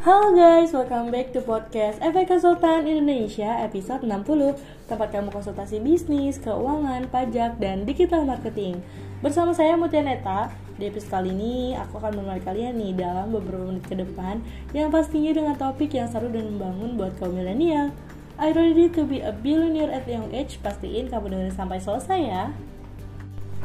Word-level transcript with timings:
Halo 0.00 0.32
guys, 0.32 0.72
welcome 0.72 1.12
back 1.12 1.28
to 1.36 1.44
podcast 1.44 2.00
Efek 2.00 2.32
Konsultan 2.32 2.88
Indonesia 2.88 3.60
episode 3.60 4.00
60 4.00 4.56
Tempat 4.88 5.12
kamu 5.12 5.28
konsultasi 5.28 5.76
bisnis, 5.76 6.40
keuangan, 6.40 7.04
pajak, 7.12 7.60
dan 7.60 7.84
digital 7.84 8.24
marketing 8.24 8.80
Bersama 9.20 9.52
saya 9.52 9.76
Mutia 9.76 10.00
Neta 10.00 10.56
Di 10.80 10.88
episode 10.88 11.12
kali 11.12 11.36
ini 11.36 11.76
aku 11.76 12.00
akan 12.00 12.16
menemani 12.16 12.40
kalian 12.40 12.80
nih 12.80 12.96
dalam 12.96 13.28
beberapa 13.28 13.68
menit 13.68 13.84
ke 13.84 13.92
depan 13.92 14.40
Yang 14.72 14.88
pastinya 14.88 15.36
dengan 15.36 15.54
topik 15.60 15.92
yang 15.92 16.08
seru 16.08 16.32
dan 16.32 16.48
membangun 16.48 16.96
buat 16.96 17.12
kaum 17.20 17.36
milenial 17.36 17.92
you 18.40 18.56
ready 18.56 18.88
to 18.88 19.04
be 19.04 19.20
a 19.20 19.36
billionaire 19.36 19.92
at 19.92 20.08
young 20.08 20.32
age? 20.32 20.64
Pastiin 20.64 21.12
kamu 21.12 21.28
dengerin 21.28 21.52
sampai 21.52 21.76
selesai 21.76 22.20
ya 22.24 22.44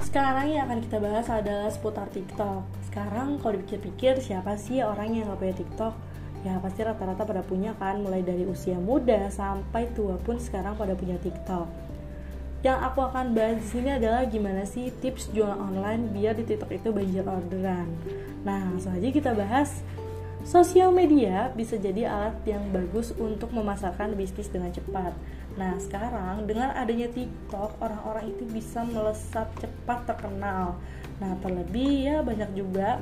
sekarang 0.04 0.52
yang 0.52 0.68
akan 0.68 0.84
kita 0.84 1.00
bahas 1.00 1.28
adalah 1.32 1.72
seputar 1.72 2.12
TikTok. 2.12 2.68
Sekarang 2.92 3.40
kalau 3.40 3.56
dipikir-pikir 3.56 4.20
siapa 4.20 4.60
sih 4.60 4.84
orang 4.84 5.16
yang 5.16 5.32
gak 5.32 5.40
punya 5.40 5.56
TikTok? 5.56 6.05
Ya 6.46 6.62
pasti 6.62 6.86
rata-rata 6.86 7.26
pada 7.26 7.42
punya 7.42 7.74
kan, 7.82 8.06
mulai 8.06 8.22
dari 8.22 8.46
usia 8.46 8.78
muda 8.78 9.34
sampai 9.34 9.90
tua 9.98 10.14
pun 10.22 10.38
sekarang 10.38 10.78
pada 10.78 10.94
punya 10.94 11.18
TikTok. 11.18 11.66
Yang 12.62 12.80
aku 12.86 13.00
akan 13.02 13.34
bahas 13.34 13.58
di 13.62 13.66
sini 13.66 13.90
adalah 13.98 14.30
gimana 14.30 14.62
sih 14.66 14.94
tips 14.94 15.34
jualan 15.34 15.58
online 15.58 16.14
biar 16.14 16.38
di 16.38 16.46
TikTok 16.46 16.70
itu 16.70 16.94
banjir 16.94 17.26
orderan. 17.26 17.90
Nah, 18.46 18.70
langsung 18.70 18.94
aja 18.94 19.10
kita 19.10 19.34
bahas. 19.34 19.82
Sosial 20.46 20.94
media 20.94 21.50
bisa 21.58 21.82
jadi 21.82 22.06
alat 22.06 22.38
yang 22.46 22.62
bagus 22.70 23.10
untuk 23.18 23.50
memasarkan 23.50 24.14
bisnis 24.14 24.46
dengan 24.46 24.70
cepat. 24.70 25.18
Nah, 25.58 25.74
sekarang 25.82 26.46
dengan 26.46 26.70
adanya 26.78 27.10
TikTok, 27.10 27.82
orang-orang 27.82 28.30
itu 28.30 28.46
bisa 28.46 28.86
melesat 28.86 29.50
cepat 29.58 30.06
terkenal. 30.06 30.78
Nah, 31.18 31.34
terlebih 31.42 32.06
ya 32.06 32.18
banyak 32.22 32.54
juga 32.54 33.02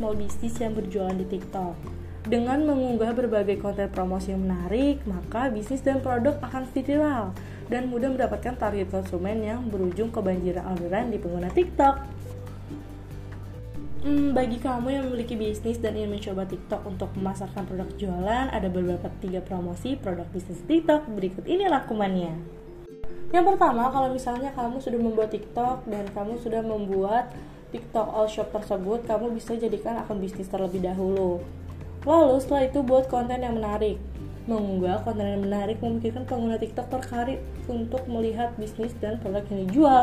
small 0.00 0.16
bisnis 0.16 0.56
yang 0.56 0.72
berjualan 0.72 1.12
di 1.12 1.28
TikTok. 1.28 2.05
Dengan 2.26 2.58
mengunggah 2.66 3.14
berbagai 3.14 3.62
konten 3.62 3.86
promosi 3.86 4.34
yang 4.34 4.42
menarik, 4.42 4.98
maka 5.06 5.46
bisnis 5.46 5.78
dan 5.78 6.02
produk 6.02 6.34
akan 6.42 6.66
viral 6.74 7.30
dan 7.70 7.86
mudah 7.86 8.10
mendapatkan 8.10 8.58
target 8.58 8.90
konsumen 8.90 9.46
yang 9.46 9.62
berujung 9.70 10.10
kebanjiran 10.10 10.74
orderan 10.74 11.14
di 11.14 11.22
pengguna 11.22 11.54
TikTok. 11.54 12.02
Hmm, 14.02 14.34
bagi 14.34 14.58
kamu 14.58 14.86
yang 14.90 15.04
memiliki 15.06 15.38
bisnis 15.38 15.78
dan 15.78 15.94
ingin 15.94 16.18
mencoba 16.18 16.50
TikTok 16.50 16.82
untuk 16.82 17.14
memasarkan 17.14 17.62
produk 17.62 17.90
jualan, 17.94 18.50
ada 18.50 18.68
beberapa 18.74 19.06
tiga 19.22 19.38
promosi 19.38 19.94
produk 19.94 20.26
bisnis 20.34 20.58
TikTok. 20.66 21.06
Berikut 21.14 21.46
ini 21.46 21.70
rangkumannya. 21.70 22.34
Yang 23.30 23.44
pertama, 23.54 23.86
kalau 23.94 24.10
misalnya 24.10 24.50
kamu 24.50 24.82
sudah 24.82 24.98
membuat 24.98 25.30
TikTok 25.30 25.86
dan 25.86 26.10
kamu 26.10 26.42
sudah 26.42 26.62
membuat 26.62 27.30
TikTok 27.70 28.06
All 28.10 28.26
Shop 28.26 28.50
tersebut, 28.50 29.06
kamu 29.06 29.30
bisa 29.30 29.54
jadikan 29.54 29.94
akun 29.98 30.18
bisnis 30.18 30.50
terlebih 30.50 30.82
dahulu. 30.82 31.42
Lalu 32.06 32.38
setelah 32.38 32.62
itu 32.70 32.80
buat 32.86 33.10
konten 33.10 33.42
yang 33.42 33.58
menarik. 33.58 33.98
Mengunggah 34.46 35.02
konten 35.02 35.26
yang 35.26 35.42
menarik 35.42 35.82
memungkinkan 35.82 36.22
pengguna 36.22 36.56
TikTok 36.56 36.86
tertarik 36.86 37.42
untuk 37.66 38.06
melihat 38.06 38.54
bisnis 38.54 38.94
dan 39.02 39.18
produk 39.18 39.42
yang 39.50 39.60
dijual. 39.66 40.02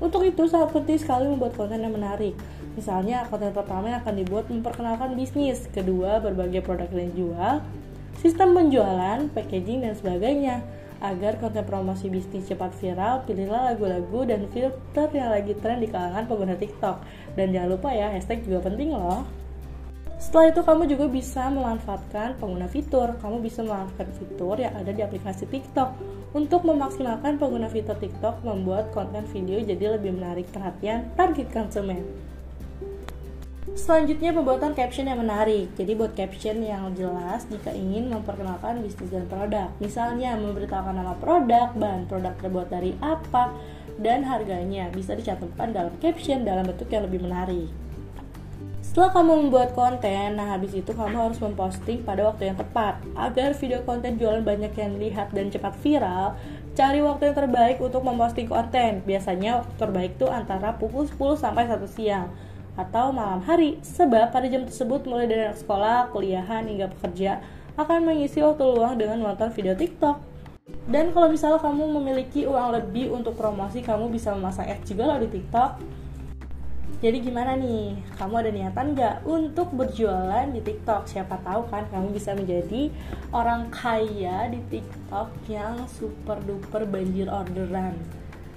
Untuk 0.00 0.24
itu 0.24 0.48
sangat 0.48 0.72
penting 0.72 0.96
sekali 0.96 1.28
membuat 1.28 1.56
konten 1.56 1.84
yang 1.84 1.92
menarik 1.92 2.32
Misalnya, 2.76 3.24
konten 3.32 3.56
pertama 3.56 3.88
yang 3.88 4.04
akan 4.04 4.14
dibuat 4.20 4.52
memperkenalkan 4.52 5.16
bisnis, 5.16 5.64
kedua 5.72 6.20
berbagai 6.20 6.60
produk 6.60 6.92
yang 6.92 7.08
dijual, 7.08 7.54
sistem 8.20 8.52
penjualan, 8.52 9.32
packaging, 9.32 9.80
dan 9.80 9.96
sebagainya. 9.96 10.60
Agar 11.00 11.40
konten 11.40 11.64
promosi 11.64 12.12
bisnis 12.12 12.48
cepat 12.48 12.76
viral, 12.76 13.24
pilihlah 13.24 13.72
lagu-lagu 13.72 14.28
dan 14.28 14.44
filter 14.52 15.08
yang 15.12 15.32
lagi 15.32 15.56
tren 15.56 15.80
di 15.80 15.88
kalangan 15.88 16.28
pengguna 16.28 16.56
TikTok. 16.56 17.00
Dan 17.32 17.56
jangan 17.56 17.80
lupa 17.80 17.92
ya, 17.96 18.12
hashtag 18.12 18.44
juga 18.44 18.68
penting 18.68 18.92
loh. 18.92 19.24
Setelah 20.26 20.50
itu 20.50 20.62
kamu 20.66 20.82
juga 20.90 21.06
bisa 21.06 21.46
memanfaatkan 21.54 22.34
pengguna 22.42 22.66
fitur. 22.66 23.14
Kamu 23.22 23.38
bisa 23.38 23.62
memanfaatkan 23.62 24.10
fitur 24.18 24.58
yang 24.58 24.74
ada 24.74 24.90
di 24.90 24.98
aplikasi 24.98 25.46
TikTok 25.46 25.94
untuk 26.34 26.66
memaksimalkan 26.66 27.38
pengguna 27.38 27.70
fitur 27.70 27.94
TikTok 27.94 28.42
membuat 28.42 28.90
konten 28.90 29.22
video 29.30 29.62
jadi 29.62 29.94
lebih 29.94 30.18
menarik 30.18 30.50
perhatian 30.50 31.14
target 31.14 31.46
konsumen. 31.54 32.02
Selanjutnya 33.78 34.34
pembuatan 34.34 34.74
caption 34.74 35.06
yang 35.06 35.22
menarik. 35.22 35.70
Jadi 35.78 35.94
buat 35.94 36.18
caption 36.18 36.58
yang 36.58 36.90
jelas 36.98 37.46
jika 37.46 37.70
ingin 37.70 38.10
memperkenalkan 38.10 38.82
bisnis 38.82 39.14
dan 39.14 39.30
produk. 39.30 39.70
Misalnya 39.78 40.34
memberitahukan 40.34 41.06
nama 41.06 41.14
produk, 41.22 41.70
bahan 41.78 42.10
produk 42.10 42.34
terbuat 42.42 42.74
dari 42.74 42.98
apa, 42.98 43.54
dan 44.02 44.26
harganya 44.26 44.90
bisa 44.90 45.14
dicantumkan 45.14 45.70
dalam 45.70 45.94
caption 46.02 46.42
dalam 46.42 46.66
bentuk 46.66 46.90
yang 46.90 47.06
lebih 47.06 47.22
menarik. 47.22 47.85
Setelah 48.86 49.10
kamu 49.18 49.50
membuat 49.50 49.74
konten, 49.74 50.38
nah 50.38 50.54
habis 50.54 50.70
itu 50.70 50.94
kamu 50.94 51.18
harus 51.18 51.42
memposting 51.42 52.06
pada 52.06 52.22
waktu 52.30 52.54
yang 52.54 52.56
tepat 52.56 53.02
agar 53.18 53.50
video 53.58 53.82
konten 53.82 54.14
jualan 54.14 54.46
banyak 54.46 54.70
yang 54.78 54.94
lihat 55.02 55.34
dan 55.34 55.50
cepat 55.50 55.74
viral. 55.82 56.38
Cari 56.78 57.02
waktu 57.02 57.34
yang 57.34 57.36
terbaik 57.36 57.82
untuk 57.82 58.06
memposting 58.06 58.46
konten. 58.46 59.02
Biasanya 59.02 59.66
waktu 59.66 59.74
terbaik 59.74 60.12
itu 60.14 60.30
antara 60.30 60.78
pukul 60.78 61.10
10 61.10 61.18
sampai 61.34 61.66
1 61.66 61.82
siang 61.90 62.30
atau 62.78 63.10
malam 63.10 63.42
hari 63.42 63.82
sebab 63.82 64.30
pada 64.30 64.46
jam 64.46 64.62
tersebut 64.62 65.02
mulai 65.10 65.26
dari 65.26 65.50
anak 65.50 65.58
sekolah, 65.58 66.14
kuliahan 66.14 66.70
hingga 66.70 66.86
pekerja 66.94 67.42
akan 67.74 68.06
mengisi 68.06 68.38
waktu 68.38 68.62
luang 68.70 68.94
dengan 69.02 69.18
menonton 69.18 69.50
video 69.50 69.74
TikTok. 69.74 70.22
Dan 70.86 71.10
kalau 71.10 71.26
misalnya 71.26 71.58
kamu 71.58 71.90
memiliki 71.98 72.46
uang 72.46 72.70
lebih 72.70 73.10
untuk 73.10 73.34
promosi, 73.34 73.82
kamu 73.82 74.14
bisa 74.14 74.30
memasang 74.30 74.70
ads 74.70 74.86
juga 74.86 75.10
loh 75.10 75.18
di 75.18 75.26
TikTok. 75.26 75.70
Jadi 76.96 77.28
gimana 77.28 77.60
nih? 77.60 77.92
Kamu 78.16 78.40
ada 78.40 78.48
niatan 78.48 78.96
nggak 78.96 79.28
untuk 79.28 79.68
berjualan 79.76 80.48
di 80.48 80.64
TikTok? 80.64 81.04
Siapa 81.04 81.44
tahu 81.44 81.68
kan 81.68 81.84
kamu 81.92 82.16
bisa 82.16 82.32
menjadi 82.32 82.88
orang 83.36 83.68
kaya 83.68 84.48
di 84.48 84.64
TikTok 84.72 85.28
yang 85.44 85.84
super 85.92 86.40
duper 86.40 86.88
banjir 86.88 87.28
orderan. 87.28 88.00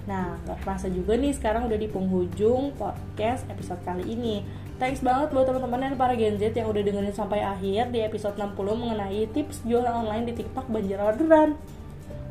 Nah, 0.08 0.40
gak 0.48 0.64
kerasa 0.64 0.88
juga 0.88 1.20
nih 1.20 1.36
sekarang 1.36 1.68
udah 1.68 1.76
di 1.76 1.84
penghujung 1.84 2.72
podcast 2.80 3.44
episode 3.52 3.84
kali 3.84 4.08
ini. 4.08 4.40
Thanks 4.80 5.04
banget 5.04 5.36
buat 5.36 5.44
teman-teman 5.44 5.92
dan 5.92 5.94
para 6.00 6.16
Gen 6.16 6.40
Z 6.40 6.56
yang 6.56 6.72
udah 6.72 6.80
dengerin 6.80 7.12
sampai 7.12 7.44
akhir 7.44 7.92
di 7.92 8.00
episode 8.00 8.40
60 8.40 8.56
mengenai 8.56 9.28
tips 9.36 9.68
jualan 9.68 9.92
online 9.92 10.32
di 10.32 10.40
TikTok 10.40 10.72
banjir 10.72 10.96
orderan. 10.96 11.60